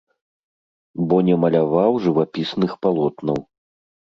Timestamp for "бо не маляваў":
1.11-1.91